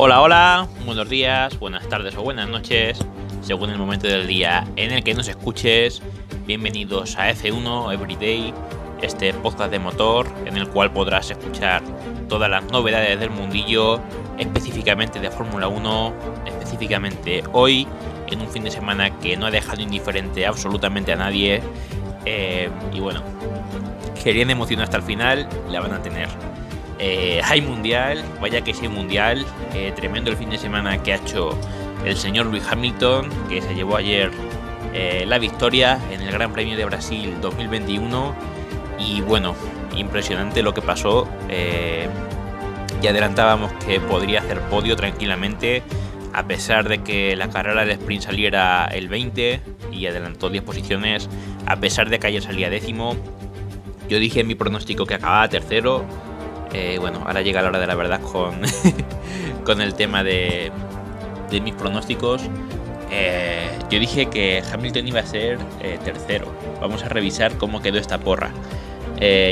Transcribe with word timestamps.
Hola, 0.00 0.22
hola, 0.22 0.68
buenos 0.86 1.08
días, 1.08 1.58
buenas 1.58 1.88
tardes 1.88 2.14
o 2.16 2.22
buenas 2.22 2.48
noches, 2.48 3.04
según 3.40 3.70
el 3.70 3.78
momento 3.78 4.06
del 4.06 4.28
día 4.28 4.64
en 4.76 4.92
el 4.92 5.02
que 5.02 5.12
nos 5.12 5.26
escuches. 5.26 6.00
Bienvenidos 6.46 7.18
a 7.18 7.32
F1 7.32 7.92
Everyday, 7.92 8.54
este 9.02 9.34
podcast 9.34 9.72
de 9.72 9.80
motor 9.80 10.28
en 10.46 10.56
el 10.56 10.68
cual 10.68 10.92
podrás 10.92 11.32
escuchar 11.32 11.82
todas 12.28 12.48
las 12.48 12.62
novedades 12.70 13.18
del 13.18 13.30
mundillo, 13.30 14.00
específicamente 14.38 15.18
de 15.18 15.32
Fórmula 15.32 15.66
1, 15.66 16.14
específicamente 16.46 17.42
hoy, 17.52 17.84
en 18.28 18.40
un 18.40 18.48
fin 18.50 18.62
de 18.62 18.70
semana 18.70 19.18
que 19.18 19.36
no 19.36 19.46
ha 19.46 19.50
dejado 19.50 19.82
indiferente 19.82 20.46
absolutamente 20.46 21.12
a 21.12 21.16
nadie. 21.16 21.60
Eh, 22.24 22.70
y 22.92 23.00
bueno, 23.00 23.20
querían 24.22 24.48
emocionar 24.50 24.84
hasta 24.84 24.98
el 24.98 25.02
final, 25.02 25.48
la 25.68 25.80
van 25.80 25.94
a 25.94 26.00
tener. 26.00 26.28
Eh, 26.98 27.40
hay 27.44 27.60
mundial, 27.60 28.24
vaya 28.40 28.62
que 28.62 28.74
sí 28.74 28.82
hay 28.82 28.88
mundial. 28.88 29.46
Eh, 29.74 29.92
tremendo 29.94 30.30
el 30.30 30.36
fin 30.36 30.50
de 30.50 30.58
semana 30.58 31.02
que 31.02 31.12
ha 31.12 31.16
hecho 31.16 31.56
el 32.04 32.16
señor 32.16 32.46
Luis 32.46 32.64
Hamilton, 32.68 33.28
que 33.48 33.62
se 33.62 33.74
llevó 33.74 33.96
ayer 33.96 34.30
eh, 34.92 35.24
la 35.26 35.38
victoria 35.38 36.00
en 36.10 36.22
el 36.22 36.32
Gran 36.32 36.52
Premio 36.52 36.76
de 36.76 36.84
Brasil 36.84 37.36
2021. 37.40 38.34
Y 38.98 39.20
bueno, 39.20 39.54
impresionante 39.96 40.62
lo 40.62 40.74
que 40.74 40.82
pasó. 40.82 41.28
ya 43.00 43.10
adelantábamos 43.10 43.72
que 43.84 44.00
podría 44.00 44.40
hacer 44.40 44.60
podio 44.62 44.96
tranquilamente, 44.96 45.84
a 46.32 46.48
pesar 46.48 46.88
de 46.88 47.02
que 47.04 47.36
la 47.36 47.48
carrera 47.48 47.84
de 47.84 47.92
sprint 47.92 48.24
saliera 48.24 48.86
el 48.86 49.06
20 49.08 49.60
y 49.92 50.06
adelantó 50.06 50.50
10 50.50 50.64
posiciones, 50.64 51.28
a 51.66 51.76
pesar 51.76 52.10
de 52.10 52.18
que 52.18 52.26
ayer 52.26 52.42
salía 52.42 52.70
décimo. 52.70 53.14
Yo 54.08 54.18
dije 54.18 54.40
en 54.40 54.48
mi 54.48 54.56
pronóstico 54.56 55.06
que 55.06 55.14
acababa 55.14 55.48
tercero, 55.48 56.04
eh, 56.72 56.98
bueno, 57.00 57.22
ahora 57.24 57.40
llega 57.42 57.62
la 57.62 57.68
hora 57.68 57.78
de 57.78 57.86
la 57.86 57.94
verdad 57.94 58.20
con, 58.20 58.60
con 59.64 59.80
el 59.80 59.94
tema 59.94 60.22
de, 60.22 60.70
de 61.50 61.60
mis 61.60 61.74
pronósticos. 61.74 62.42
Eh, 63.10 63.70
yo 63.90 63.98
dije 63.98 64.26
que 64.26 64.62
Hamilton 64.70 65.08
iba 65.08 65.20
a 65.20 65.26
ser 65.26 65.58
eh, 65.80 65.98
tercero. 66.04 66.52
Vamos 66.80 67.02
a 67.02 67.08
revisar 67.08 67.56
cómo 67.56 67.80
quedó 67.80 67.98
esta 67.98 68.18
porra. 68.18 68.50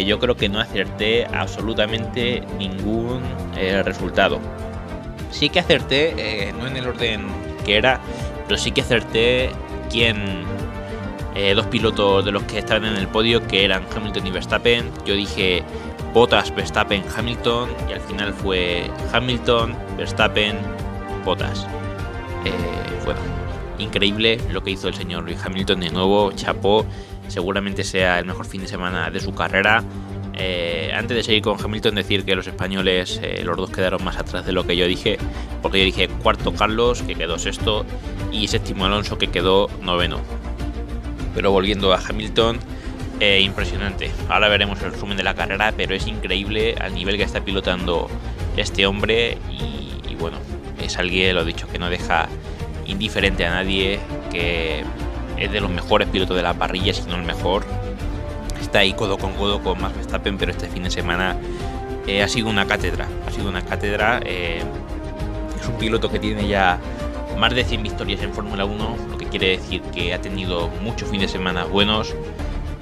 yo 0.06 0.18
creo 0.20 0.36
que 0.36 0.48
no 0.48 0.60
acerté 0.60 1.26
absolutamente 1.26 2.42
ningún 2.58 3.22
resultado. 3.84 4.38
Sí 5.30 5.48
que 5.48 5.58
acerté, 5.58 6.52
no 6.58 6.68
en 6.68 6.76
el 6.76 6.86
orden 6.86 7.26
que 7.64 7.76
era, 7.76 8.00
pero 8.46 8.58
sí 8.58 8.70
que 8.70 8.82
acerté 8.82 9.50
quién, 9.90 10.44
dos 11.56 11.66
pilotos 11.66 12.24
de 12.24 12.30
los 12.30 12.44
que 12.44 12.58
estaban 12.58 12.84
en 12.84 12.96
el 12.96 13.08
podio, 13.08 13.44
que 13.48 13.64
eran 13.64 13.84
Hamilton 13.92 14.26
y 14.26 14.30
Verstappen. 14.30 14.90
Yo 15.04 15.14
dije 15.14 15.64
Bottas, 16.16 16.50
Verstappen, 16.54 17.04
Hamilton 17.14 17.68
y 17.90 17.92
al 17.92 18.00
final 18.00 18.32
fue 18.32 18.90
Hamilton, 19.12 19.76
Verstappen, 19.98 20.56
Bottas. 21.26 21.66
Eh, 22.46 22.50
bueno, 23.04 23.20
increíble 23.78 24.40
lo 24.50 24.62
que 24.62 24.70
hizo 24.70 24.88
el 24.88 24.94
señor 24.94 25.24
Luis 25.24 25.36
Hamilton 25.44 25.80
de 25.80 25.90
nuevo, 25.90 26.32
chapó, 26.32 26.86
seguramente 27.28 27.84
sea 27.84 28.18
el 28.18 28.24
mejor 28.24 28.46
fin 28.46 28.62
de 28.62 28.66
semana 28.66 29.10
de 29.10 29.20
su 29.20 29.34
carrera. 29.34 29.84
Eh, 30.32 30.90
antes 30.94 31.18
de 31.18 31.22
seguir 31.22 31.42
con 31.42 31.62
Hamilton, 31.62 31.96
decir 31.96 32.24
que 32.24 32.34
los 32.34 32.46
españoles, 32.46 33.20
eh, 33.22 33.42
los 33.44 33.54
dos 33.58 33.68
quedaron 33.68 34.02
más 34.02 34.16
atrás 34.16 34.46
de 34.46 34.52
lo 34.52 34.66
que 34.66 34.74
yo 34.74 34.86
dije, 34.86 35.18
porque 35.60 35.80
yo 35.80 35.84
dije 35.84 36.08
cuarto 36.08 36.54
Carlos, 36.54 37.02
que 37.02 37.14
quedó 37.14 37.38
sexto, 37.38 37.84
y 38.32 38.48
séptimo 38.48 38.86
Alonso, 38.86 39.18
que 39.18 39.26
quedó 39.26 39.68
noveno. 39.82 40.20
Pero 41.34 41.50
volviendo 41.50 41.92
a 41.92 41.98
Hamilton, 41.98 42.58
eh, 43.20 43.40
impresionante. 43.40 44.10
Ahora 44.28 44.48
veremos 44.48 44.80
el 44.82 44.92
resumen 44.92 45.16
de 45.16 45.22
la 45.22 45.34
carrera, 45.34 45.72
pero 45.76 45.94
es 45.94 46.06
increíble 46.06 46.74
al 46.80 46.94
nivel 46.94 47.16
que 47.16 47.22
está 47.22 47.40
pilotando 47.40 48.08
este 48.56 48.86
hombre 48.86 49.38
y, 49.50 50.14
bueno, 50.16 50.38
es 50.82 50.98
alguien, 50.98 51.34
lo 51.34 51.44
dicho, 51.44 51.66
que 51.68 51.78
no 51.78 51.88
deja 51.88 52.28
indiferente 52.86 53.46
a 53.46 53.50
nadie, 53.50 53.98
que 54.30 54.84
es 55.38 55.50
de 55.50 55.60
los 55.60 55.70
mejores 55.70 56.08
pilotos 56.08 56.36
de 56.36 56.42
la 56.42 56.54
parrilla, 56.54 56.92
si 56.92 57.02
no 57.08 57.16
el 57.16 57.24
mejor. 57.24 57.64
Está 58.60 58.80
ahí 58.80 58.92
codo 58.92 59.18
con 59.18 59.32
codo 59.32 59.62
con 59.62 59.80
Max 59.80 59.96
Verstappen, 59.96 60.36
pero 60.38 60.52
este 60.52 60.68
fin 60.68 60.82
de 60.82 60.90
semana 60.90 61.36
eh, 62.06 62.22
ha 62.22 62.28
sido 62.28 62.48
una 62.48 62.66
cátedra. 62.66 63.06
Ha 63.26 63.30
sido 63.30 63.48
una 63.48 63.64
cátedra. 63.64 64.20
Eh, 64.24 64.62
es 65.60 65.66
un 65.66 65.76
piloto 65.78 66.10
que 66.10 66.18
tiene 66.18 66.46
ya 66.46 66.78
más 67.38 67.54
de 67.54 67.64
100 67.64 67.82
victorias 67.82 68.22
en 68.22 68.32
Fórmula 68.32 68.64
1, 68.64 68.96
lo 69.10 69.18
que 69.18 69.26
quiere 69.26 69.48
decir 69.48 69.82
que 69.82 70.14
ha 70.14 70.20
tenido 70.20 70.68
muchos 70.82 71.08
fines 71.10 71.32
de 71.32 71.38
semana 71.38 71.64
buenos 71.64 72.14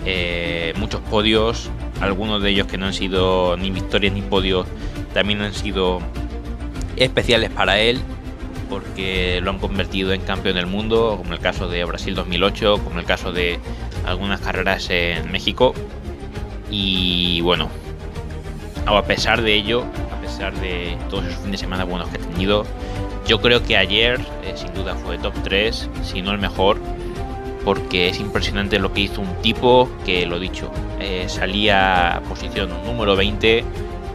eh, 0.04 0.72
muchos 0.76 1.00
podios, 1.02 1.70
algunos 2.00 2.42
de 2.42 2.50
ellos 2.50 2.66
que 2.66 2.78
no 2.78 2.86
han 2.86 2.94
sido 2.94 3.56
ni 3.56 3.70
victorias 3.70 4.12
ni 4.12 4.22
podios, 4.22 4.66
también 5.12 5.40
han 5.40 5.54
sido 5.54 6.00
especiales 6.96 7.50
para 7.50 7.80
él 7.80 8.00
porque 8.68 9.40
lo 9.42 9.50
han 9.50 9.58
convertido 9.58 10.12
en 10.12 10.22
campeón 10.22 10.56
del 10.56 10.66
mundo, 10.66 11.14
como 11.18 11.32
el 11.32 11.38
caso 11.38 11.68
de 11.68 11.84
Brasil 11.84 12.14
2008, 12.14 12.80
como 12.82 12.98
el 12.98 13.04
caso 13.04 13.32
de 13.32 13.58
algunas 14.04 14.40
carreras 14.40 14.88
en 14.90 15.30
México. 15.30 15.74
Y 16.70 17.40
bueno, 17.42 17.68
a 18.86 19.02
pesar 19.02 19.42
de 19.42 19.54
ello, 19.54 19.84
a 20.12 20.20
pesar 20.20 20.54
de 20.60 20.96
todos 21.08 21.24
esos 21.24 21.38
fines 21.38 21.52
de 21.52 21.58
semana 21.58 21.84
buenos 21.84 22.08
que 22.08 22.16
ha 22.16 22.20
tenido, 22.20 22.66
yo 23.26 23.40
creo 23.40 23.62
que 23.62 23.76
ayer 23.76 24.20
eh, 24.42 24.54
sin 24.56 24.72
duda 24.74 24.94
fue 24.94 25.18
top 25.18 25.34
3, 25.44 25.88
si 26.02 26.20
no 26.20 26.32
el 26.32 26.38
mejor, 26.38 26.78
porque 27.64 28.08
es 28.08 28.20
impresionante 28.20 28.78
lo 28.78 28.92
que 28.92 29.02
hizo 29.02 29.20
un 29.20 29.34
tipo 29.40 29.88
que, 30.04 30.26
lo 30.26 30.38
dicho, 30.38 30.70
eh, 31.00 31.24
salía 31.28 32.22
posición 32.28 32.70
número 32.84 33.16
20 33.16 33.64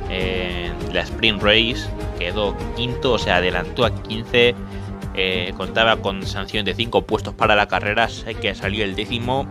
en 0.09 0.93
la 0.93 1.01
Sprint 1.01 1.41
Race, 1.41 1.89
quedó 2.17 2.55
quinto, 2.75 3.13
o 3.13 3.19
sea, 3.19 3.37
adelantó 3.37 3.85
a 3.85 3.93
15, 3.93 4.55
eh, 5.15 5.53
contaba 5.57 5.97
con 5.97 6.25
sanción 6.25 6.65
de 6.65 6.73
5 6.73 7.03
puestos 7.03 7.33
para 7.33 7.55
la 7.55 7.67
carrera, 7.67 8.07
sé 8.09 8.35
que 8.35 8.53
salió 8.55 8.83
el 8.83 8.95
décimo 8.95 9.47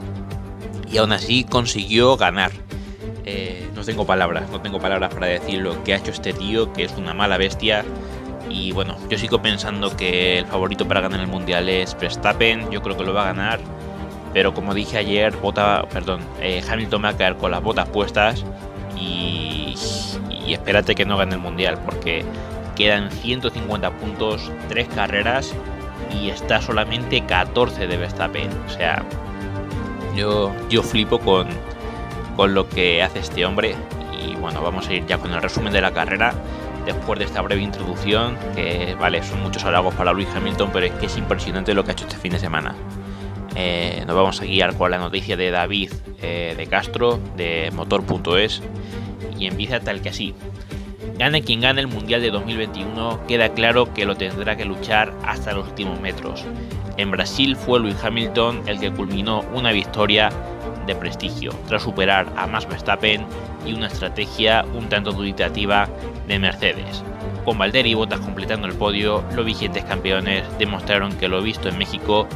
y 0.90 0.98
aún 0.98 1.12
así 1.12 1.44
consiguió 1.44 2.16
ganar. 2.16 2.52
Eh, 3.24 3.68
no 3.74 3.84
tengo 3.84 4.06
palabras, 4.06 4.48
no 4.50 4.60
tengo 4.60 4.80
palabras 4.80 5.12
para 5.12 5.26
decir 5.26 5.60
lo 5.60 5.82
que 5.84 5.92
ha 5.92 5.96
hecho 5.98 6.12
este 6.12 6.32
tío, 6.32 6.72
que 6.72 6.84
es 6.84 6.94
una 6.96 7.14
mala 7.14 7.36
bestia. 7.36 7.84
Y 8.48 8.72
bueno, 8.72 8.96
yo 9.10 9.18
sigo 9.18 9.42
pensando 9.42 9.94
que 9.94 10.38
el 10.38 10.46
favorito 10.46 10.88
para 10.88 11.02
ganar 11.02 11.20
el 11.20 11.26
mundial 11.26 11.68
es 11.68 11.96
Verstappen. 11.98 12.70
Yo 12.70 12.80
creo 12.80 12.96
que 12.96 13.04
lo 13.04 13.12
va 13.12 13.24
a 13.24 13.26
ganar 13.26 13.60
pero 14.32 14.54
como 14.54 14.74
dije 14.74 14.98
ayer, 14.98 15.36
bota, 15.36 15.86
perdón, 15.92 16.20
eh, 16.40 16.62
Hamilton 16.68 17.04
va 17.04 17.08
a 17.10 17.16
caer 17.16 17.36
con 17.36 17.50
las 17.50 17.62
botas 17.62 17.88
puestas 17.88 18.44
y, 18.96 19.74
espérate 20.48 20.94
que 20.94 21.04
no 21.04 21.18
gane 21.18 21.34
el 21.34 21.40
mundial 21.40 21.78
porque 21.84 22.24
quedan 22.74 23.10
150 23.10 23.90
puntos, 23.92 24.50
3 24.68 24.88
carreras 24.88 25.54
y 26.12 26.30
está 26.30 26.62
solamente 26.62 27.20
14 27.26 27.86
de 27.86 27.96
Verstappen. 27.96 28.48
O 28.66 28.70
sea, 28.70 29.04
yo, 30.16 30.54
yo 30.70 30.82
flipo 30.82 31.18
con, 31.18 31.48
con 32.36 32.54
lo 32.54 32.68
que 32.68 33.02
hace 33.02 33.18
este 33.18 33.44
hombre. 33.44 33.74
Y 34.22 34.34
bueno, 34.36 34.62
vamos 34.62 34.88
a 34.88 34.94
ir 34.94 35.06
ya 35.06 35.18
con 35.18 35.32
el 35.32 35.42
resumen 35.42 35.72
de 35.72 35.80
la 35.80 35.92
carrera. 35.92 36.32
Después 36.86 37.18
de 37.18 37.26
esta 37.26 37.42
breve 37.42 37.60
introducción, 37.60 38.38
que 38.54 38.96
vale, 38.98 39.22
son 39.22 39.42
muchos 39.42 39.64
halagos 39.64 39.94
para 39.94 40.12
Luis 40.12 40.28
Hamilton, 40.34 40.70
pero 40.72 40.86
es 40.86 40.92
que 40.92 41.06
es 41.06 41.18
impresionante 41.18 41.74
lo 41.74 41.84
que 41.84 41.90
ha 41.90 41.92
hecho 41.92 42.06
este 42.06 42.16
fin 42.16 42.32
de 42.32 42.38
semana. 42.38 42.74
Eh, 43.56 44.04
nos 44.06 44.16
vamos 44.16 44.40
a 44.40 44.44
guiar 44.44 44.76
con 44.76 44.90
la 44.90 44.98
noticia 44.98 45.36
de 45.36 45.50
David 45.50 45.92
eh, 46.22 46.54
de 46.56 46.66
Castro 46.66 47.18
de 47.36 47.70
motor.es 47.74 48.62
y 49.38 49.46
empieza 49.46 49.80
tal 49.80 50.00
que 50.00 50.10
así. 50.10 50.34
Gane 51.18 51.42
quien 51.42 51.60
gane 51.60 51.80
el 51.80 51.88
Mundial 51.88 52.20
de 52.20 52.30
2021, 52.30 53.26
queda 53.26 53.48
claro 53.48 53.92
que 53.92 54.04
lo 54.04 54.14
tendrá 54.16 54.56
que 54.56 54.64
luchar 54.64 55.12
hasta 55.24 55.52
los 55.52 55.66
últimos 55.66 56.00
metros. 56.00 56.44
En 56.96 57.10
Brasil 57.10 57.56
fue 57.56 57.80
Luis 57.80 57.96
Hamilton 58.02 58.62
el 58.66 58.78
que 58.78 58.92
culminó 58.92 59.44
una 59.52 59.72
victoria 59.72 60.30
de 60.86 60.94
prestigio, 60.94 61.52
tras 61.68 61.82
superar 61.82 62.26
a 62.36 62.46
Max 62.46 62.66
Verstappen 62.68 63.24
y 63.66 63.72
una 63.72 63.88
estrategia 63.88 64.64
un 64.74 64.88
tanto 64.88 65.12
duditativa 65.12 65.88
de 66.26 66.38
Mercedes. 66.38 67.02
Con 67.44 67.58
Valtteri 67.58 67.90
y 67.90 67.94
Bottas 67.94 68.20
completando 68.20 68.66
el 68.66 68.74
podio, 68.74 69.22
los 69.34 69.44
vigentes 69.44 69.84
campeones 69.84 70.44
demostraron 70.58 71.12
que 71.12 71.28
lo 71.28 71.42
visto 71.42 71.68
en 71.68 71.78
México 71.78 72.26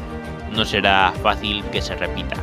no 0.53 0.65
será 0.65 1.13
fácil 1.23 1.65
que 1.73 1.83
se 1.83 1.95
repita. 1.97 2.37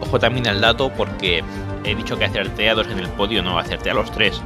Ojo 0.00 0.18
también 0.18 0.46
al 0.46 0.60
dato 0.60 0.90
porque 0.90 1.42
he 1.84 1.94
dicho 1.94 2.18
que 2.18 2.24
acerté 2.24 2.68
a 2.68 2.74
dos 2.74 2.86
en 2.88 2.98
el 2.98 3.08
podio, 3.08 3.42
no, 3.42 3.58
acerté 3.58 3.90
a 3.90 3.94
los 3.94 4.10
tres. 4.12 4.40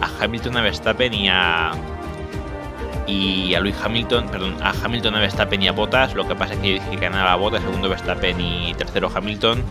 A 0.00 0.24
Hamilton, 0.24 0.56
a 0.56 0.62
Verstappen 0.62 1.12
y 1.14 1.28
a. 1.28 1.72
Y 3.06 3.54
a 3.54 3.60
Luis 3.60 3.74
Hamilton, 3.82 4.28
perdón, 4.28 4.56
a 4.62 4.70
Hamilton, 4.70 5.16
a 5.16 5.20
Verstappen 5.20 5.62
y 5.62 5.68
a 5.68 5.72
Bottas. 5.72 6.14
Lo 6.14 6.28
que 6.28 6.34
pasa 6.36 6.54
es 6.54 6.60
que 6.60 6.68
yo 6.68 6.74
dije 6.74 6.90
que 6.90 6.96
ganaba 6.96 7.34
Bottas, 7.36 7.62
segundo 7.62 7.88
Verstappen 7.88 8.40
y 8.40 8.72
tercero 8.74 9.10
Hamilton. 9.12 9.64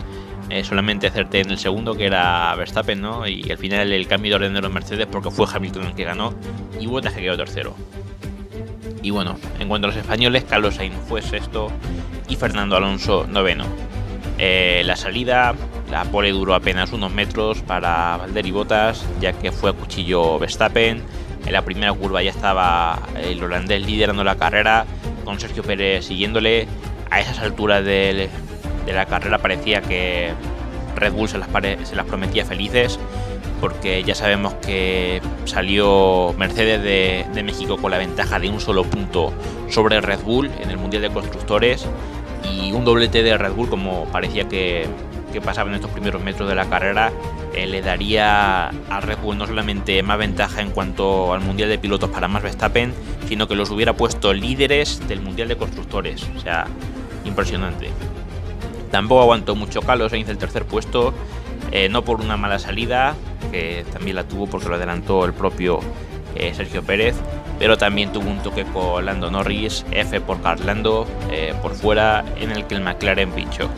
Eh, 0.50 0.64
solamente 0.64 1.06
acerté 1.06 1.40
en 1.40 1.50
el 1.50 1.58
segundo, 1.58 1.94
que 1.94 2.06
era 2.06 2.54
Verstappen, 2.56 3.00
¿no? 3.00 3.26
Y 3.26 3.50
al 3.50 3.56
final 3.56 3.92
el 3.92 4.06
cambio 4.08 4.30
de 4.30 4.36
orden 4.36 4.54
de 4.54 4.60
los 4.60 4.70
Mercedes, 4.70 5.06
porque 5.06 5.30
fue 5.30 5.46
Hamilton 5.50 5.86
el 5.86 5.94
que 5.94 6.04
ganó 6.04 6.34
y 6.78 6.86
Bottas 6.86 7.14
que 7.14 7.22
quedó 7.22 7.36
tercero. 7.36 7.74
Y 9.02 9.10
bueno, 9.10 9.36
en 9.58 9.68
cuanto 9.68 9.86
a 9.86 9.90
los 9.90 9.96
españoles, 9.96 10.44
Carlos 10.44 10.74
Sainz 10.76 10.94
fue 11.08 11.22
sexto 11.22 11.70
y 12.28 12.36
Fernando 12.36 12.76
Alonso 12.76 13.26
noveno. 13.28 13.64
Eh, 14.38 14.82
la 14.84 14.96
salida, 14.96 15.54
la 15.90 16.04
pole 16.04 16.30
duró 16.30 16.54
apenas 16.54 16.92
unos 16.92 17.12
metros 17.12 17.62
para 17.62 18.16
Valder 18.16 18.46
y 18.46 18.50
Botas, 18.50 19.04
ya 19.20 19.32
que 19.32 19.52
fue 19.52 19.70
a 19.70 19.72
cuchillo 19.72 20.38
Verstappen. 20.38 21.02
En 21.46 21.52
la 21.52 21.62
primera 21.62 21.92
curva 21.92 22.22
ya 22.22 22.30
estaba 22.30 23.00
el 23.22 23.42
holandés 23.42 23.86
liderando 23.86 24.22
la 24.24 24.36
carrera, 24.36 24.84
con 25.24 25.40
Sergio 25.40 25.62
Pérez 25.62 26.06
siguiéndole. 26.06 26.68
A 27.10 27.20
esas 27.20 27.40
alturas 27.40 27.84
de, 27.84 28.28
la 28.86 29.06
carrera 29.06 29.38
parecía 29.38 29.80
que 29.82 30.32
Red 30.96 31.12
Bull 31.12 31.28
se 31.28 31.38
las, 31.38 31.48
se 31.84 31.96
las 31.96 32.06
prometía 32.06 32.44
felices, 32.44 32.98
porque 33.60 34.02
ya 34.04 34.14
sabemos 34.14 34.54
que 34.54 35.20
salió 35.44 36.34
Mercedes 36.36 36.82
de, 36.82 37.42
México 37.42 37.76
con 37.78 37.90
la 37.90 37.98
ventaja 37.98 38.38
de 38.38 38.48
un 38.48 38.60
solo 38.60 38.84
punto 38.84 39.32
sobre 39.68 40.00
Red 40.00 40.20
Bull 40.20 40.50
en 40.60 40.70
el 40.70 40.76
Mundial 40.76 41.02
de 41.02 41.10
Constructores 41.10 41.86
y 42.44 42.72
un 42.72 42.84
doblete 42.84 43.22
de 43.22 43.36
Red 43.36 43.52
Bull 43.52 43.68
como 43.68 44.04
parecía 44.06 44.48
que, 44.48 44.88
pasaba 45.44 45.70
en 45.70 45.76
estos 45.76 45.90
primeros 45.90 46.22
metros 46.22 46.48
de 46.48 46.54
la 46.54 46.68
carrera 46.68 47.12
eh, 47.54 47.66
le 47.66 47.82
daría 47.82 48.68
a 48.68 49.00
Red 49.00 49.18
Bull 49.18 49.38
no 49.38 49.46
solamente 49.46 50.02
más 50.02 50.18
ventaja 50.18 50.60
en 50.60 50.70
cuanto 50.70 51.32
al 51.32 51.40
Mundial 51.40 51.68
de 51.68 51.78
Pilotos 51.78 52.10
para 52.10 52.28
más 52.28 52.42
Verstappen, 52.42 52.92
sino 53.28 53.48
que 53.48 53.54
los 53.54 53.70
hubiera 53.70 53.94
puesto 53.94 54.32
líderes 54.32 55.06
del 55.08 55.20
Mundial 55.20 55.48
de 55.48 55.56
Constructores. 55.56 56.28
O 56.36 56.40
sea, 56.40 56.66
impresionante. 57.24 57.90
Tampoco 58.90 59.22
aguantó 59.22 59.54
mucho 59.54 59.82
Carlos 59.82 60.10
Sainz 60.10 60.28
el 60.28 60.38
tercer 60.38 60.64
puesto, 60.64 61.14
eh, 61.72 61.88
no 61.88 62.02
por 62.02 62.20
una 62.20 62.36
mala 62.36 62.58
salida, 62.58 63.14
que 63.50 63.84
también 63.92 64.16
la 64.16 64.24
tuvo 64.24 64.46
porque 64.46 64.68
lo 64.68 64.74
adelantó 64.74 65.24
el 65.24 65.32
propio 65.32 65.80
eh, 66.34 66.52
Sergio 66.54 66.82
Pérez, 66.82 67.16
pero 67.58 67.78
también 67.78 68.12
tuvo 68.12 68.28
un 68.28 68.38
toque 68.38 68.64
con 68.64 69.04
Lando 69.04 69.30
Norris, 69.30 69.84
F 69.90 70.20
por 70.20 70.40
Carlando 70.40 71.06
eh, 71.30 71.54
por 71.62 71.74
fuera, 71.74 72.24
en 72.40 72.50
el 72.50 72.66
que 72.66 72.74
el 72.74 72.80
McLaren 72.80 73.30
pinchó. 73.30 73.68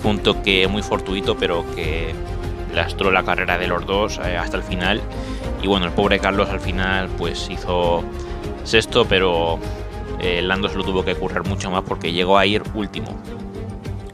Fue 0.00 0.10
un 0.10 0.18
toque 0.18 0.66
muy 0.66 0.82
fortuito, 0.82 1.36
pero 1.36 1.64
que 1.76 2.12
lastró 2.74 3.12
la 3.12 3.22
carrera 3.22 3.56
de 3.56 3.68
los 3.68 3.86
dos 3.86 4.18
hasta 4.18 4.56
el 4.56 4.64
final. 4.64 5.00
Y 5.62 5.68
bueno, 5.68 5.86
el 5.86 5.92
pobre 5.92 6.18
Carlos 6.18 6.48
al 6.50 6.58
final 6.58 7.08
pues 7.16 7.48
hizo 7.48 8.02
sexto, 8.64 9.06
pero 9.06 9.60
Lando 10.20 10.68
se 10.68 10.76
lo 10.76 10.82
tuvo 10.82 11.04
que 11.04 11.14
currar 11.14 11.46
mucho 11.46 11.70
más 11.70 11.84
porque 11.84 12.12
llegó 12.12 12.36
a 12.36 12.46
ir 12.46 12.64
último. 12.74 13.16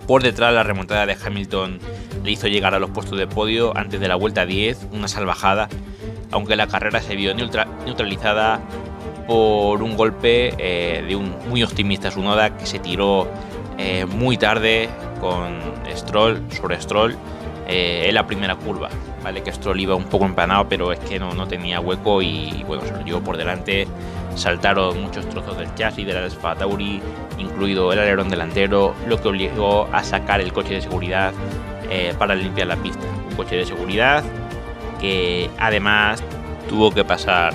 Por 0.07 0.23
detrás 0.23 0.53
la 0.53 0.63
remontada 0.63 1.07
de 1.07 1.17
Hamilton 1.23 1.79
le 2.25 2.31
hizo 2.31 2.49
llegar 2.49 2.75
a 2.75 2.79
los 2.79 2.91
puestos 2.91 3.19
de 3.19 3.27
podio 3.27 3.77
antes 3.77 4.01
de 4.01 4.09
la 4.09 4.17
vuelta 4.17 4.47
10, 4.47 4.89
una 4.93 5.09
salvajada 5.09 5.69
aunque 6.31 6.57
la 6.57 6.67
carrera 6.67 7.01
se 7.01 7.17
vio 7.17 7.35
neutralizada 7.35 8.61
por 9.27 9.83
un 9.83 9.97
golpe 9.97 10.55
eh, 10.59 11.05
de 11.07 11.17
un 11.17 11.35
muy 11.49 11.63
optimista 11.63 12.11
Sunoda 12.11 12.57
que 12.57 12.67
se 12.67 12.79
tiró 12.79 13.29
eh, 13.79 14.07
muy 14.07 14.37
tarde 14.37 14.89
con 15.21 15.59
Stroll 15.95 16.43
sobre 16.51 16.81
Stroll 16.81 17.17
eh, 17.67 18.05
en 18.07 18.15
la 18.15 18.27
primera 18.27 18.57
curva. 18.57 18.89
Vale, 19.23 19.43
que 19.43 19.53
Stroll 19.53 19.81
iba 19.81 19.95
un 19.95 20.05
poco 20.05 20.25
empanado, 20.25 20.69
pero 20.69 20.93
es 20.93 20.99
que 21.01 21.19
no, 21.19 21.35
no 21.35 21.47
tenía 21.47 21.81
hueco 21.81 22.23
y 22.23 22.65
bueno, 22.67 22.85
se 22.85 22.93
lo 22.93 23.05
llevó 23.05 23.21
por 23.21 23.37
delante. 23.37 23.87
Saltaron 24.35 25.03
muchos 25.03 25.29
trozos 25.29 25.59
del 25.59 25.75
chasis 25.75 26.07
de 26.07 26.13
la 26.13 26.25
Alfa 26.25 26.55
Tauri, 26.55 27.03
incluido 27.39 27.93
el 27.93 27.99
alerón 27.99 28.29
delantero, 28.29 28.95
lo 29.09 29.21
que 29.21 29.29
obligó 29.29 29.89
a 29.93 30.05
sacar 30.05 30.41
el 30.41 30.53
coche 30.53 30.75
de 30.75 30.83
seguridad 30.83 31.33
para 32.19 32.35
limpiar 32.35 32.67
la 32.67 32.77
pista. 32.77 33.07
Un 33.29 33.37
coche 33.37 33.57
de 33.57 33.65
seguridad 33.65 34.25
que 35.01 35.51
además 35.59 36.23
tuvo 36.69 36.91
que 36.91 37.05
pasar 37.05 37.53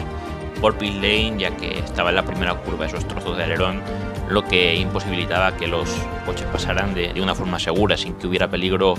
por 0.62 0.78
pit 0.78 0.94
lane 0.96 1.36
ya 1.38 1.52
que 1.58 1.80
estaba 1.80 2.10
en 2.10 2.16
la 2.16 2.24
primera 2.24 2.56
curva 2.56 2.86
esos 2.86 3.06
trozos 3.08 3.36
de 3.38 3.44
alerón 3.44 3.82
lo 4.30 4.44
que 4.44 4.76
imposibilitaba 4.76 5.56
que 5.58 5.68
los 5.68 5.90
coches 6.26 6.48
pasaran 6.48 6.94
de, 6.94 7.22
una 7.22 7.36
forma 7.36 7.60
segura 7.60 7.98
sin 7.98 8.14
que 8.16 8.28
hubiera 8.28 8.50
peligro 8.50 8.96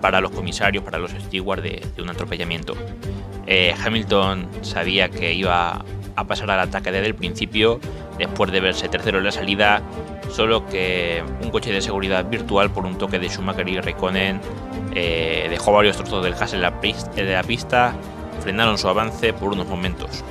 para 0.00 0.20
los 0.20 0.30
comisarios, 0.30 0.84
para 0.84 0.98
los 0.98 1.10
stewards 1.10 1.62
de, 1.62 2.02
un 2.02 2.08
atropellamiento. 2.08 2.74
Eh, 3.46 3.74
Hamilton 3.84 4.48
sabía 4.62 5.08
que 5.10 5.34
iba 5.34 5.84
a 6.16 6.24
pasar 6.24 6.50
al 6.50 6.60
ataque 6.60 6.92
desde 6.92 7.08
el 7.08 7.14
principio, 7.14 7.80
después 8.18 8.52
de 8.52 8.60
verse 8.60 8.88
tercero 8.88 9.18
en 9.18 9.24
la 9.24 9.32
salida, 9.32 9.82
solo 10.30 10.66
que 10.66 11.22
un 11.42 11.50
coche 11.50 11.72
de 11.72 11.80
seguridad 11.80 12.24
virtual 12.28 12.70
por 12.70 12.86
un 12.86 12.96
toque 12.98 13.18
de 13.18 13.28
Schumacher 13.28 13.68
y 13.68 13.80
Raikkonen 13.80 14.40
eh, 14.94 15.46
dejó 15.50 15.72
varios 15.72 15.96
trozos 15.96 16.24
del 16.24 16.34
gas 16.34 16.52
en 16.54 16.62
la, 16.62 16.70
de 16.70 17.32
la 17.32 17.42
pista, 17.42 17.94
frenaron 18.40 18.78
su 18.78 18.88
avance 18.88 19.32
por 19.32 19.52
unos 19.52 19.66
momentos. 19.66 20.24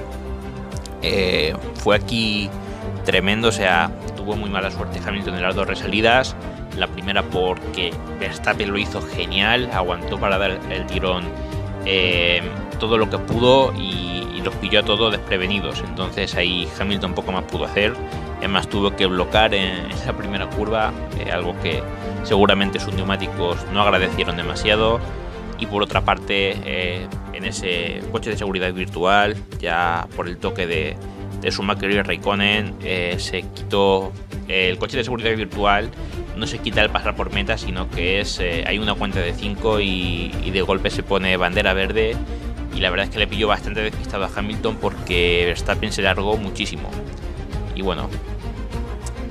Eh, 1.02 1.56
fue 1.76 1.96
aquí 1.96 2.50
tremendo, 3.06 3.48
o 3.50 3.52
sea, 3.52 3.92
tuvo 4.16 4.36
muy 4.36 4.50
mala 4.50 4.70
suerte 4.72 5.00
Hamilton 5.06 5.36
en 5.36 5.42
las 5.42 5.56
dos 5.56 5.68
resalidas. 5.68 6.36
La 6.78 6.88
primera 6.88 7.24
porque 7.24 7.92
Verstappen 8.20 8.72
lo 8.72 8.78
hizo 8.78 9.02
genial, 9.02 9.70
aguantó 9.74 10.20
para 10.20 10.38
dar 10.38 10.60
el 10.70 10.86
tirón 10.88 11.26
eh, 11.86 12.42
todo 12.80 12.98
lo 12.98 13.10
que 13.10 13.18
pudo 13.18 13.74
y, 13.74 14.08
los 14.40 14.56
pilló 14.56 14.80
a 14.80 14.84
todos 14.84 15.12
desprevenidos. 15.12 15.84
Entonces 15.86 16.34
ahí 16.36 16.66
Hamilton 16.80 17.14
poco 17.14 17.34
más 17.34 17.44
pudo 17.44 17.66
hacer. 17.66 17.94
Además 18.40 18.70
tuvo 18.70 18.96
que 18.96 19.06
bloquear 19.06 19.54
en 19.54 19.92
esa 19.92 20.16
primera 20.16 20.50
curva, 20.50 20.94
algo 21.32 21.60
que 21.62 21.84
seguramente 22.24 22.80
sus 22.80 22.94
neumáticos 22.94 23.58
no 23.74 23.82
agradecieron 23.82 24.38
demasiado. 24.38 25.00
Y 25.60 25.66
por 25.66 25.84
otra 25.84 26.02
parte, 26.02 26.56
eh, 26.64 27.08
en 27.34 27.44
ese 27.44 28.02
coche 28.12 28.30
de 28.30 28.38
seguridad 28.38 28.72
virtual, 28.74 29.36
ya 29.60 30.08
por 30.16 30.30
el 30.30 30.38
toque 30.38 30.68
de, 30.68 30.96
de 31.42 31.52
Schumacher 31.52 31.92
y 31.92 32.02
Raikkonen, 32.02 32.76
eh, 32.82 33.16
se 33.20 33.42
quitó 33.42 34.14
el 34.48 34.78
coche 34.78 34.96
de 34.96 35.04
seguridad 35.04 35.36
virtual. 35.36 35.90
No 36.38 36.48
se 36.48 36.60
quita 36.60 36.82
el 36.82 36.90
pasar 36.90 37.18
por 37.18 37.34
meta, 37.34 37.58
sino 37.58 37.90
que 37.90 38.22
es 38.22 38.40
eh, 38.40 38.64
hay 38.66 38.80
una 38.80 38.94
cuenta 38.94 39.20
de 39.20 39.34
5 39.34 39.82
y, 39.82 40.32
y 40.46 40.52
de 40.52 40.62
golpe 40.62 40.90
se 40.90 41.04
pone 41.04 41.36
bandera 41.36 41.74
verde 41.74 42.16
y 42.74 42.80
la 42.80 42.90
verdad 42.90 43.08
es 43.08 43.12
que 43.12 43.20
le 43.20 43.28
pilló 43.28 43.50
bastante 43.50 43.82
despistado 43.82 44.24
a 44.24 44.30
Hamilton 44.34 44.78
porque 44.78 45.44
Verstappen 45.48 45.92
se 45.92 46.02
largó 46.02 46.38
muchísimo. 46.38 46.90
Y 47.76 47.82
bueno, 47.82 48.10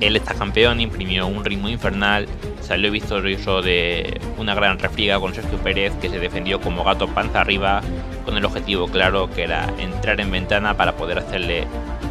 él 0.01 0.15
está 0.15 0.33
campeón, 0.33 0.79
imprimió 0.79 1.27
un 1.27 1.43
ritmo 1.43 1.69
infernal, 1.69 2.27
salió 2.61 2.91
victorioso 2.91 3.61
de 3.61 4.19
una 4.37 4.55
gran 4.55 4.79
refriega 4.79 5.19
con 5.19 5.33
Sergio 5.33 5.57
Pérez 5.57 5.93
que 6.01 6.09
se 6.09 6.19
defendió 6.19 6.61
como 6.61 6.83
gato 6.83 7.07
panza 7.07 7.41
arriba 7.41 7.81
con 8.25 8.37
el 8.37 8.45
objetivo 8.45 8.87
claro 8.87 9.29
que 9.29 9.43
era 9.43 9.73
entrar 9.79 10.19
en 10.21 10.31
ventana 10.31 10.77
para 10.77 10.95
poder 10.95 11.19
hacerle 11.19 11.65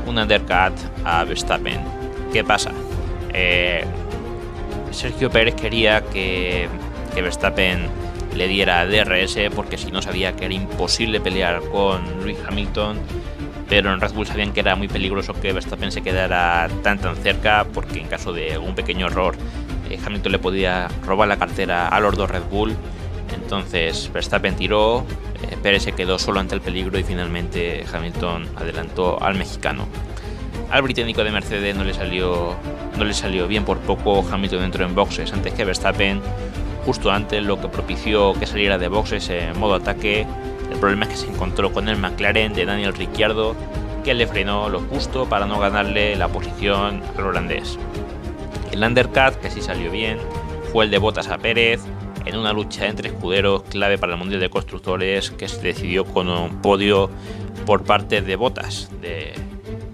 un 0.07 0.19
undercut 0.19 0.75
a 1.05 1.25
Verstappen. 1.25 1.81
¿Qué 2.33 2.45
pasa? 2.45 2.73
Eh, 3.33 3.85
Sergio 4.91 5.31
Pérez 5.31 5.55
quería 5.55 6.03
que, 6.03 6.69
que 7.15 7.23
Verstappen 7.23 7.87
le 8.35 8.49
diera 8.49 8.87
DRS 8.87 9.37
porque 9.55 9.79
si 9.79 9.91
no 9.91 10.03
sabía 10.03 10.35
que 10.35 10.45
era 10.45 10.55
imposible 10.55 11.21
pelear 11.21 11.61
con 11.71 12.03
Luis 12.23 12.39
Hamilton 12.47 12.99
pero 13.69 13.93
en 13.93 14.01
Red 14.01 14.13
Bull 14.13 14.27
sabían 14.27 14.53
que 14.53 14.61
era 14.61 14.77
muy 14.77 14.89
peligroso 14.89 15.35
que 15.35 15.53
Verstappen 15.53 15.93
se 15.93 16.03
quedara 16.03 16.69
tan 16.83 16.99
tan 16.99 17.17
cerca 17.17 17.67
porque 17.73 18.01
en 18.01 18.07
caso 18.07 18.33
de 18.33 18.53
algún 18.55 18.75
pequeño 18.75 19.07
error 19.07 19.37
eh, 19.91 19.99
Hamilton 20.05 20.33
le 20.33 20.39
podía 20.39 20.89
robar 21.05 21.29
la 21.29 21.39
cartera 21.39 21.89
a 21.89 22.01
los 22.01 22.17
dos 22.17 22.31
Red 22.31 22.45
Bull. 22.51 22.75
Entonces 23.35 24.11
Verstappen 24.13 24.57
tiró 24.57 25.05
eh, 25.43 25.57
Pérez 25.63 25.83
se 25.83 25.93
quedó 25.93 26.19
solo 26.19 26.41
ante 26.41 26.55
el 26.55 26.61
peligro 26.61 26.99
y 26.99 27.05
finalmente 27.05 27.85
Hamilton 27.93 28.49
adelantó 28.57 29.23
al 29.23 29.35
mexicano. 29.35 29.87
Al 30.71 30.83
británico 30.83 31.25
de 31.25 31.31
Mercedes 31.31 31.77
no 31.77 31.85
le 31.85 31.95
salió 31.95 32.57
no 32.97 33.05
le 33.05 33.15
salió 33.15 33.47
bien 33.47 33.65
por 33.65 33.79
poco. 33.79 34.27
Hamilton 34.31 34.65
entró 34.65 34.85
en 34.85 34.95
boxes 34.95 35.33
antes 35.33 35.53
que 35.53 35.65
Verstappen 35.65 36.21
justo 36.87 37.11
antes 37.11 37.43
lo 37.43 37.61
que 37.61 37.69
propició 37.69 38.33
que 38.33 38.47
saliera 38.47 38.79
de 38.79 38.89
boxes 38.89 39.29
en 39.29 39.59
modo 39.59 39.75
ataque 39.75 40.27
el 40.71 40.79
problema 40.79 41.05
es 41.05 41.11
que 41.11 41.17
se 41.17 41.27
encontró 41.29 41.73
con 41.73 41.89
el 41.89 41.97
McLaren 41.97 42.53
de 42.53 42.65
Daniel 42.65 42.95
Ricciardo, 42.95 43.55
que 44.05 44.15
le 44.15 44.27
frenó 44.27 44.69
lo 44.69 44.81
justo 44.81 45.29
para 45.29 45.47
no 45.47 45.59
ganarle 45.59 46.17
la 46.17 46.29
posición 46.29 47.03
al 47.17 47.25
holandés. 47.25 47.79
El 48.73 48.83
undercut, 48.83 49.35
que 49.41 49.51
sí 49.51 49.61
salió 49.61 49.91
bien, 49.91 50.19
fue 50.73 50.85
el 50.85 50.91
de 50.91 50.99
Botas 50.99 51.29
a 51.29 51.39
Pérez, 51.39 51.83
en 52.25 52.37
una 52.37 52.53
lucha 52.53 52.87
entre 52.87 53.09
escuderos 53.09 53.63
clave 53.65 53.97
para 53.97 54.13
el 54.13 54.19
Mundial 54.19 54.41
de 54.41 54.51
Constructores 54.51 55.31
que 55.31 55.49
se 55.49 55.61
decidió 55.63 56.05
con 56.05 56.29
un 56.29 56.61
podio 56.61 57.11
por 57.65 57.85
parte 57.85 58.21
de 58.21 58.37
Botas, 58.37 58.91
de 59.01 59.33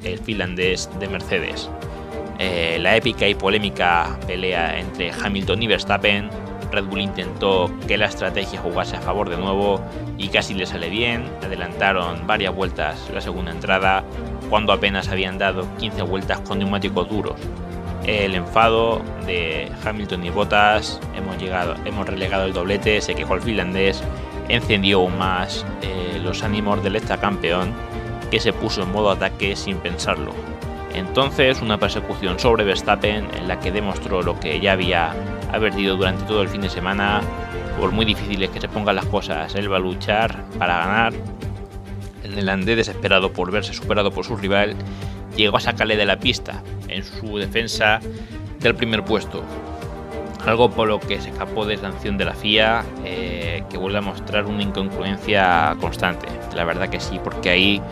el 0.03 0.19
finlandés 0.19 0.91
de 0.99 1.09
Mercedes. 1.09 1.71
Eh, 2.39 2.79
la 2.81 2.97
épica 2.97 3.29
y 3.29 3.35
polémica 3.35 4.19
pelea 4.27 4.79
entre 4.79 5.13
Hamilton 5.13 5.63
y 5.63 5.67
Verstappen 5.69 6.29
Red 6.75 6.85
Bull 6.85 7.01
intentó 7.01 7.71
que 7.87 7.97
la 7.97 8.07
estrategia 8.07 8.61
jugase 8.61 8.97
a 8.97 9.01
favor 9.01 9.31
de 9.31 9.37
nuevo 9.37 9.81
y 10.19 10.29
casi 10.29 10.55
le 10.55 10.67
sale 10.67 10.91
bien. 10.91 11.25
Adelantaron 11.43 12.27
varias 12.27 12.55
vueltas 12.55 13.09
la 13.13 13.21
segunda 13.21 13.53
entrada 13.53 14.05
cuando 14.51 14.73
apenas 14.73 15.09
habían 15.09 15.39
dado 15.39 15.67
15 15.79 16.03
vueltas 16.03 16.41
con 16.41 16.59
neumáticos 16.59 17.09
duros. 17.09 17.37
El 18.07 18.35
enfado 18.35 19.01
de 19.27 19.71
Hamilton 19.85 20.27
y 20.27 20.31
Bottas, 20.31 21.01
hemos, 21.17 21.39
llegado, 21.39 21.75
hemos 21.87 22.07
relegado 22.07 22.45
el 22.45 22.53
doblete, 22.53 23.01
se 23.01 23.15
quejó 23.15 23.35
el 23.35 23.43
finlandés, 23.43 24.03
encendió 24.49 25.01
aún 25.01 25.17
más 25.17 25.65
eh, 25.81 26.21
los 26.23 26.43
ánimos 26.43 26.83
del 26.83 27.01
campeón 27.03 27.73
que 28.31 28.41
se 28.41 28.53
puso 28.53 28.83
en 28.83 28.93
modo 28.93 29.11
ataque 29.11 29.57
sin 29.57 29.79
pensarlo. 29.79 30.33
Entonces 30.95 31.61
una 31.61 31.79
persecución 31.79 32.39
sobre 32.39 32.65
Verstappen 32.65 33.27
en 33.37 33.49
la 33.49 33.59
que 33.59 33.73
demostró 33.73 34.23
lo 34.23 34.39
que 34.39 34.61
ya 34.61 34.73
había 34.73 35.13
ha 35.55 35.61
perdido 35.61 35.97
durante 35.97 36.25
todo 36.25 36.43
el 36.43 36.49
fin 36.49 36.61
de 36.61 36.71
semana. 36.71 37.21
Por 37.79 37.93
muy 37.93 38.05
difíciles 38.05 38.51
que 38.51 38.61
se 38.61 38.69
pongan 38.69 38.97
las 38.97 39.07
cosas, 39.07 39.55
él 39.55 39.71
va 39.71 39.77
a 39.77 39.81
luchar 39.81 40.45
para 40.59 40.79
ganar. 40.79 41.13
El 42.23 42.35
neerlandés, 42.35 42.77
desesperado 42.77 43.33
por 43.33 43.51
verse 43.51 43.75
superado 43.75 44.11
por 44.11 44.25
su 44.25 44.37
rival, 44.37 44.75
llegó 45.37 45.57
a 45.57 45.61
sacarle 45.61 45.97
de 45.97 46.07
la 46.07 46.19
pista 46.19 46.63
en 46.89 47.05
su 47.05 47.39
defensa 47.39 48.01
del 48.61 48.75
primer 48.75 49.05
puesto. 49.05 49.43
Algo 50.47 50.71
por 50.71 50.89
lo 50.89 51.01
que 51.01 51.21
se 51.21 51.31
escapó 51.31 51.65
de 51.65 51.77
sanción 51.77 52.19
de 52.19 52.25
la 52.27 52.35
FIA, 52.35 52.85
eh, 53.05 53.65
que 53.71 53.79
vuelve 53.79 53.99
a 53.99 54.03
mostrar 54.03 54.47
una 54.47 54.63
incongruencia 54.63 55.77
constante. 55.81 56.27
La 56.55 56.65
verdad 56.65 56.89
que 56.89 57.01
sí, 57.01 57.19
porque 57.23 57.51
ahí 57.51 57.83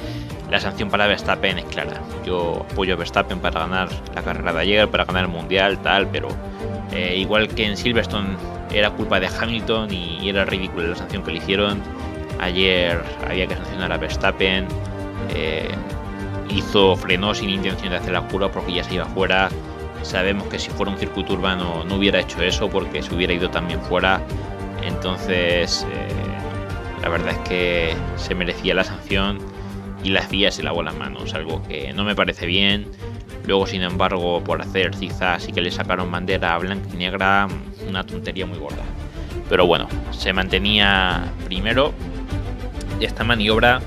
la 0.50 0.60
sanción 0.60 0.90
para 0.90 1.06
Verstappen 1.06 1.58
es 1.58 1.64
clara. 1.64 2.02
Yo 2.26 2.66
apoyo 2.70 2.92
a 2.92 2.96
Verstappen 2.98 3.40
para 3.40 3.60
ganar 3.60 3.88
la 4.14 4.22
carrera 4.22 4.52
de 4.52 4.60
ayer, 4.60 4.88
para 4.88 5.06
ganar 5.06 5.24
el 5.24 5.30
mundial, 5.30 5.80
tal, 5.80 6.08
pero 6.08 6.28
eh, 6.92 7.16
igual 7.16 7.48
que 7.48 7.64
en 7.64 7.76
Silverstone 7.76 8.36
era 8.72 8.90
culpa 8.90 9.20
de 9.20 9.26
Hamilton 9.26 9.92
y 9.92 10.28
era 10.28 10.44
ridícula 10.44 10.88
la 10.88 10.96
sanción 10.96 11.22
que 11.22 11.32
le 11.32 11.38
hicieron. 11.38 11.82
Ayer 12.40 13.02
había 13.28 13.46
que 13.46 13.54
sancionar 13.54 13.92
a 13.92 13.96
Verstappen. 13.96 14.66
Eh, 15.34 15.70
hizo, 16.50 16.96
frenó 16.96 17.34
sin 17.34 17.50
intención 17.50 17.90
de 17.90 17.96
hacer 17.96 18.12
la 18.12 18.26
curva 18.28 18.50
porque 18.50 18.72
ya 18.72 18.84
se 18.84 18.94
iba 18.94 19.06
fuera. 19.06 19.48
Sabemos 20.02 20.48
que 20.48 20.58
si 20.58 20.70
fuera 20.70 20.90
un 20.92 20.98
circuito 20.98 21.34
urbano 21.34 21.84
no 21.84 21.96
hubiera 21.96 22.20
hecho 22.20 22.42
eso 22.42 22.68
porque 22.68 23.02
se 23.02 23.14
hubiera 23.14 23.32
ido 23.32 23.50
también 23.50 23.80
fuera. 23.82 24.20
Entonces, 24.82 25.86
eh, 25.92 27.02
la 27.02 27.08
verdad 27.08 27.30
es 27.30 27.48
que 27.48 27.94
se 28.16 28.34
merecía 28.34 28.74
la 28.74 28.84
sanción 28.84 29.38
y 30.02 30.10
la 30.10 30.22
FIA 30.22 30.50
se 30.50 30.62
lavó 30.62 30.82
las 30.82 30.94
manos, 30.96 31.34
algo 31.34 31.62
que 31.62 31.92
no 31.92 32.04
me 32.04 32.14
parece 32.14 32.46
bien. 32.46 32.86
Luego, 33.46 33.66
sin 33.66 33.82
embargo, 33.82 34.42
por 34.44 34.60
hacer 34.60 34.94
zigzags 34.94 35.48
y 35.48 35.52
que 35.52 35.60
le 35.60 35.70
sacaron 35.70 36.10
bandera 36.10 36.56
blanca 36.58 36.88
y 36.92 36.96
negra, 36.96 37.48
una 37.88 38.04
tontería 38.04 38.46
muy 38.46 38.58
gorda. 38.58 38.84
Pero 39.48 39.66
bueno, 39.66 39.88
se 40.12 40.32
mantenía 40.32 41.32
primero 41.46 41.92
esta 43.00 43.24
maniobra 43.24 43.80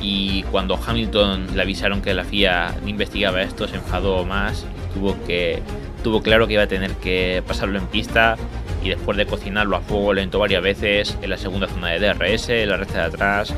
y 0.00 0.42
cuando 0.44 0.76
Hamilton 0.76 1.56
le 1.56 1.62
avisaron 1.62 2.02
que 2.02 2.14
la 2.14 2.24
FIA 2.24 2.74
investigaba 2.86 3.42
esto, 3.42 3.66
se 3.66 3.76
enfadó 3.76 4.24
más 4.24 4.66
tuvo 4.94 5.16
que 5.24 5.62
tuvo 6.02 6.22
claro 6.22 6.46
que 6.46 6.54
iba 6.54 6.62
a 6.62 6.66
tener 6.66 6.92
que 6.92 7.42
pasarlo 7.46 7.78
en 7.78 7.86
pista 7.86 8.36
y 8.82 8.88
después 8.88 9.16
de 9.18 9.26
cocinarlo 9.26 9.76
a 9.76 9.80
fuego 9.80 10.14
lento 10.14 10.38
varias 10.38 10.62
veces 10.62 11.18
en 11.20 11.30
la 11.30 11.36
segunda 11.36 11.68
zona 11.68 11.88
de 11.88 11.98
DRS, 11.98 12.48
en 12.48 12.68
la 12.70 12.76
recta 12.78 13.00
de 13.00 13.04
atrás, 13.04 13.54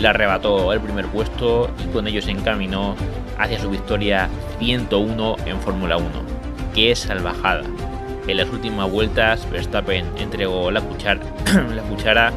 le 0.00 0.08
arrebató 0.08 0.72
el 0.72 0.80
primer 0.80 1.06
puesto 1.06 1.70
y 1.84 1.88
con 1.88 2.06
ello 2.06 2.22
se 2.22 2.30
encaminó 2.30 2.96
hacia 3.38 3.58
su 3.58 3.70
victoria 3.70 4.28
101 4.58 5.36
en 5.46 5.60
Fórmula 5.60 5.96
1. 5.96 6.06
¡Qué 6.74 6.94
salvajada! 6.96 7.64
En 8.26 8.36
las 8.36 8.48
últimas 8.48 8.90
vueltas, 8.90 9.48
Verstappen 9.50 10.06
entregó 10.16 10.70
la 10.70 10.80
cuchara, 10.80 11.20
la 11.74 11.82
cuchara 11.82 12.32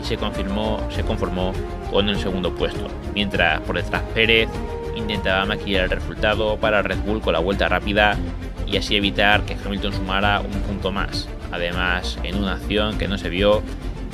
y 0.00 0.04
se, 0.04 0.16
confirmó, 0.16 0.80
se 0.90 1.02
conformó 1.02 1.52
con 1.90 2.08
el 2.08 2.18
segundo 2.18 2.54
puesto, 2.54 2.88
mientras 3.14 3.60
por 3.60 3.76
detrás 3.76 4.02
Pérez 4.14 4.48
intentaba 4.96 5.44
maquillar 5.46 5.84
el 5.84 5.90
resultado 5.90 6.56
para 6.56 6.82
Red 6.82 6.98
Bull 6.98 7.20
con 7.20 7.32
la 7.32 7.38
vuelta 7.38 7.68
rápida 7.68 8.16
y 8.66 8.76
así 8.76 8.96
evitar 8.96 9.42
que 9.42 9.54
Hamilton 9.54 9.92
sumara 9.92 10.40
un 10.40 10.60
punto 10.62 10.90
más. 10.90 11.28
Además, 11.52 12.18
en 12.24 12.36
una 12.36 12.54
acción 12.54 12.98
que 12.98 13.06
no 13.08 13.16
se 13.16 13.28
vio, 13.28 13.62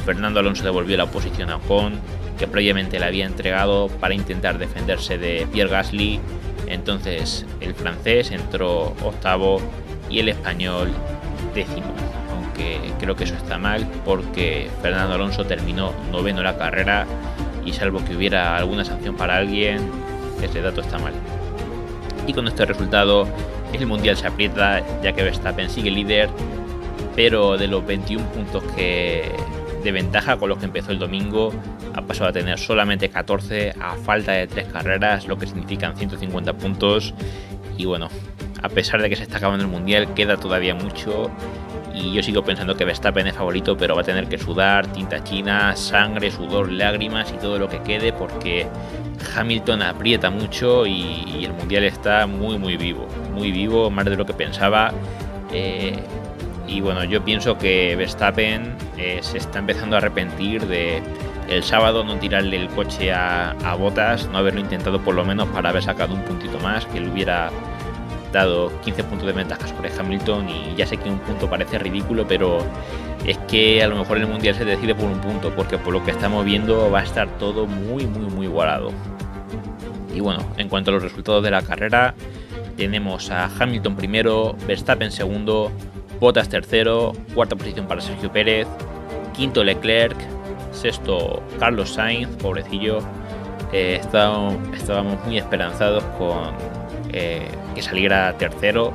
Fernando 0.04 0.40
Alonso 0.40 0.64
devolvió 0.64 0.96
la 0.96 1.06
posición 1.06 1.50
a 1.50 1.56
Ocon, 1.56 2.00
previamente 2.46 2.98
le 2.98 3.06
había 3.06 3.26
entregado 3.26 3.88
para 4.00 4.14
intentar 4.14 4.58
defenderse 4.58 5.18
de 5.18 5.46
Pierre 5.52 5.70
Gasly. 5.70 6.20
Entonces 6.66 7.46
el 7.60 7.74
francés 7.74 8.30
entró 8.30 8.94
octavo 9.02 9.60
y 10.10 10.20
el 10.20 10.28
español 10.28 10.90
décimo. 11.54 11.92
Aunque 12.30 12.78
creo 12.98 13.16
que 13.16 13.24
eso 13.24 13.34
está 13.34 13.58
mal 13.58 13.86
porque 14.04 14.70
Fernando 14.80 15.14
Alonso 15.14 15.44
terminó 15.44 15.92
noveno 16.10 16.42
la 16.42 16.56
carrera 16.56 17.06
y 17.64 17.72
salvo 17.72 18.04
que 18.04 18.16
hubiera 18.16 18.56
alguna 18.56 18.84
sanción 18.84 19.16
para 19.16 19.36
alguien, 19.36 19.90
ese 20.42 20.60
dato 20.60 20.80
está 20.80 20.98
mal. 20.98 21.12
Y 22.26 22.32
con 22.32 22.46
este 22.48 22.64
resultado 22.64 23.26
el 23.72 23.86
mundial 23.86 24.16
se 24.16 24.26
aprieta 24.26 24.82
ya 25.02 25.12
que 25.12 25.22
Verstappen 25.22 25.70
sigue 25.70 25.90
líder, 25.90 26.28
pero 27.16 27.56
de 27.56 27.68
los 27.68 27.84
21 27.86 28.24
puntos 28.26 28.62
que 28.76 29.32
de 29.82 29.92
ventaja 29.92 30.36
con 30.36 30.48
los 30.48 30.58
que 30.58 30.66
empezó 30.66 30.92
el 30.92 30.98
domingo, 30.98 31.52
ha 31.94 32.02
pasado 32.02 32.30
a 32.30 32.32
tener 32.32 32.58
solamente 32.58 33.08
14 33.08 33.74
a 33.80 33.96
falta 33.96 34.32
de 34.32 34.46
3 34.46 34.68
carreras, 34.68 35.26
lo 35.26 35.38
que 35.38 35.46
significan 35.46 35.96
150 35.96 36.52
puntos. 36.54 37.14
Y 37.76 37.84
bueno, 37.84 38.08
a 38.62 38.68
pesar 38.68 39.02
de 39.02 39.08
que 39.08 39.16
se 39.16 39.24
está 39.24 39.38
acabando 39.38 39.64
el 39.64 39.70
mundial, 39.70 40.14
queda 40.14 40.36
todavía 40.36 40.74
mucho. 40.74 41.30
Y 41.94 42.12
yo 42.14 42.22
sigo 42.22 42.42
pensando 42.42 42.74
que 42.74 42.84
Verstappen 42.84 43.26
es 43.26 43.34
favorito, 43.34 43.76
pero 43.76 43.94
va 43.94 44.00
a 44.00 44.04
tener 44.04 44.26
que 44.28 44.38
sudar, 44.38 44.86
tinta 44.92 45.22
china, 45.22 45.76
sangre, 45.76 46.30
sudor, 46.30 46.72
lágrimas 46.72 47.32
y 47.32 47.38
todo 47.38 47.58
lo 47.58 47.68
que 47.68 47.82
quede, 47.82 48.12
porque 48.12 48.66
Hamilton 49.36 49.82
aprieta 49.82 50.30
mucho 50.30 50.86
y, 50.86 51.44
el 51.44 51.52
mundial 51.52 51.84
está 51.84 52.26
muy, 52.26 52.58
muy 52.58 52.76
vivo. 52.76 53.06
Muy 53.34 53.50
vivo, 53.50 53.90
más 53.90 54.04
de 54.04 54.16
lo 54.16 54.24
que 54.24 54.32
pensaba. 54.32 54.92
Eh, 55.52 55.98
y 56.66 56.80
bueno, 56.80 57.04
yo 57.04 57.24
pienso 57.24 57.58
que 57.58 57.96
Verstappen 57.96 58.76
eh, 58.96 59.18
se 59.22 59.38
está 59.38 59.58
empezando 59.58 59.96
a 59.96 59.98
arrepentir 59.98 60.66
de 60.66 61.02
el 61.48 61.62
sábado 61.62 62.04
no 62.04 62.16
tirarle 62.16 62.56
el 62.56 62.68
coche 62.68 63.12
a, 63.12 63.50
a 63.50 63.74
Botas, 63.74 64.28
no 64.28 64.38
haberlo 64.38 64.60
intentado 64.60 65.00
por 65.00 65.14
lo 65.14 65.24
menos 65.24 65.48
para 65.48 65.70
haber 65.70 65.82
sacado 65.82 66.14
un 66.14 66.22
puntito 66.22 66.58
más, 66.60 66.86
que 66.86 67.00
le 67.00 67.10
hubiera 67.10 67.50
dado 68.32 68.72
15 68.82 69.04
puntos 69.04 69.26
de 69.26 69.32
ventaja 69.32 69.66
sobre 69.66 69.92
Hamilton 69.92 70.48
y 70.48 70.74
ya 70.76 70.86
sé 70.86 70.96
que 70.96 71.10
un 71.10 71.18
punto 71.18 71.50
parece 71.50 71.78
ridículo, 71.78 72.26
pero 72.26 72.64
es 73.26 73.38
que 73.38 73.82
a 73.82 73.88
lo 73.88 73.96
mejor 73.96 74.18
el 74.18 74.26
Mundial 74.26 74.54
se 74.54 74.64
decide 74.64 74.94
por 74.94 75.04
un 75.04 75.20
punto, 75.20 75.52
porque 75.54 75.78
por 75.78 75.92
lo 75.92 76.04
que 76.04 76.10
estamos 76.10 76.44
viendo 76.44 76.90
va 76.90 77.00
a 77.00 77.04
estar 77.04 77.28
todo 77.38 77.66
muy, 77.66 78.06
muy, 78.06 78.26
muy 78.30 78.46
igualado. 78.46 78.90
Y 80.14 80.20
bueno, 80.20 80.40
en 80.56 80.68
cuanto 80.68 80.90
a 80.90 80.94
los 80.94 81.02
resultados 81.02 81.42
de 81.42 81.50
la 81.50 81.62
carrera, 81.62 82.14
tenemos 82.76 83.30
a 83.30 83.50
Hamilton 83.58 83.96
primero, 83.96 84.56
Verstappen 84.66 85.12
segundo, 85.12 85.70
Bottas 86.22 86.48
tercero, 86.48 87.14
cuarta 87.34 87.56
posición 87.56 87.88
para 87.88 88.00
Sergio 88.00 88.30
Pérez, 88.30 88.68
quinto 89.34 89.64
Leclerc, 89.64 90.16
sexto 90.70 91.42
Carlos 91.58 91.94
Sainz, 91.94 92.28
pobrecillo. 92.36 93.00
Eh, 93.72 93.98
estábamos, 94.00 94.54
muy 95.26 95.38
esperanzados 95.38 96.04
con 96.16 96.54
eh, 97.12 97.48
que 97.74 97.82
saliera 97.82 98.38
tercero, 98.38 98.92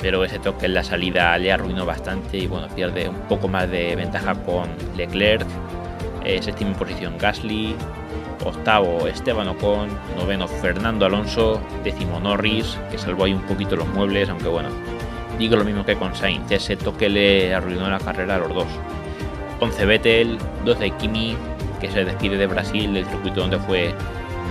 pero 0.00 0.24
ese 0.24 0.38
toque 0.38 0.66
en 0.66 0.74
la 0.74 0.84
salida 0.84 1.36
le 1.36 1.50
arruinó 1.50 1.84
bastante 1.84 2.38
y 2.38 2.46
bueno, 2.46 2.68
pierde 2.68 3.08
un 3.08 3.22
poco 3.22 3.48
más 3.48 3.68
de 3.68 3.96
ventaja 3.96 4.36
con 4.44 4.68
Leclerc. 4.96 5.44
Eh, 6.24 6.40
séptima 6.40 6.74
posición 6.74 7.18
Gasly, 7.18 7.74
octavo 8.44 9.08
Esteban 9.08 9.48
Ocon, 9.48 9.88
noveno 10.16 10.46
Fernando 10.46 11.06
Alonso, 11.06 11.60
décimo 11.82 12.20
Norris, 12.20 12.78
que 12.88 12.98
salvó 12.98 13.24
ahí 13.24 13.32
un 13.32 13.42
poquito 13.42 13.74
los 13.74 13.88
muebles, 13.88 14.28
aunque 14.28 14.46
bueno, 14.46 14.68
digo 15.38 15.56
lo 15.56 15.64
mismo 15.64 15.84
que 15.84 15.96
con 15.96 16.14
Sainz, 16.14 16.50
ese 16.50 16.76
toque 16.76 17.08
le 17.08 17.54
arruinó 17.54 17.88
la 17.88 17.98
carrera 17.98 18.36
a 18.36 18.38
los 18.38 18.54
dos. 18.54 18.68
11 19.60 19.86
Vettel, 19.86 20.38
12 20.64 20.90
Kimi, 20.92 21.36
que 21.80 21.90
se 21.90 22.04
despide 22.04 22.36
de 22.36 22.46
Brasil, 22.46 22.92
del 22.94 23.06
circuito 23.06 23.40
donde 23.40 23.58
fue 23.58 23.94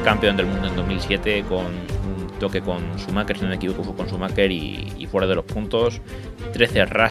campeón 0.03 0.37
del 0.37 0.47
mundo 0.47 0.67
en 0.67 0.75
2007 0.75 1.43
con 1.47 1.65
un 1.65 2.39
toque 2.39 2.61
con 2.61 2.81
Schumacher, 2.97 3.37
si 3.37 3.43
no 3.43 3.49
me 3.49 3.55
equivoco 3.55 3.83
fue 3.83 3.95
con 3.95 4.07
Schumacher 4.07 4.51
y, 4.51 5.07
fuera 5.11 5.27
de 5.27 5.35
los 5.35 5.45
puntos. 5.45 6.01
13 6.53 6.85